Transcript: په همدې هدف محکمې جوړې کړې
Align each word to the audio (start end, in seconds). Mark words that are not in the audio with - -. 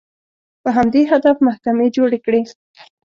په 0.63 0.69
همدې 0.77 1.01
هدف 1.11 1.37
محکمې 1.47 1.87
جوړې 1.95 2.19
کړې 2.25 2.41